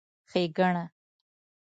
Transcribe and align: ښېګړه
ښېګړه 0.29 0.83